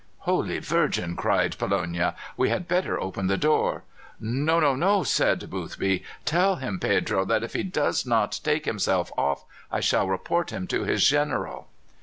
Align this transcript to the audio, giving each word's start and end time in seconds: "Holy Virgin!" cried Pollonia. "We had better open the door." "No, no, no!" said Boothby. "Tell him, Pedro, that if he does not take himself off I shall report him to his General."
"Holy 0.21 0.57
Virgin!" 0.57 1.15
cried 1.15 1.55
Pollonia. 1.59 2.15
"We 2.35 2.49
had 2.49 2.67
better 2.67 2.99
open 2.99 3.27
the 3.27 3.37
door." 3.37 3.83
"No, 4.19 4.59
no, 4.59 4.75
no!" 4.75 5.03
said 5.03 5.47
Boothby. 5.51 6.03
"Tell 6.25 6.55
him, 6.55 6.79
Pedro, 6.79 7.23
that 7.25 7.43
if 7.43 7.53
he 7.53 7.61
does 7.61 8.03
not 8.03 8.39
take 8.43 8.65
himself 8.65 9.11
off 9.15 9.45
I 9.71 9.79
shall 9.79 10.09
report 10.09 10.49
him 10.49 10.65
to 10.69 10.85
his 10.85 11.07
General." 11.07 11.67